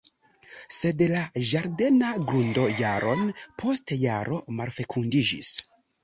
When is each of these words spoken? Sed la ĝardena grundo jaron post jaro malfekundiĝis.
Sed 0.75 1.01
la 1.09 1.19
ĝardena 1.49 2.13
grundo 2.31 2.63
jaron 2.79 3.21
post 3.63 3.93
jaro 4.05 4.39
malfekundiĝis. 4.61 5.51